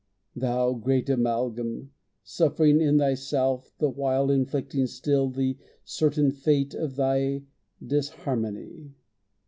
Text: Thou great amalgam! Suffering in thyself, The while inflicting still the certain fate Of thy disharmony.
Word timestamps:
Thou 0.35 0.73
great 0.73 1.07
amalgam! 1.11 1.91
Suffering 2.23 2.81
in 2.81 2.97
thyself, 2.97 3.71
The 3.77 3.87
while 3.91 4.31
inflicting 4.31 4.87
still 4.87 5.29
the 5.29 5.59
certain 5.83 6.31
fate 6.31 6.73
Of 6.73 6.95
thy 6.95 7.43
disharmony. 7.85 8.95